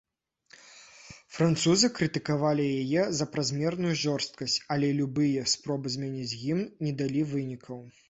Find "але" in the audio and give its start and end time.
4.77-4.93